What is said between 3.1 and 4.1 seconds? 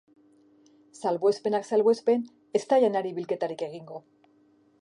bilketarik egingo.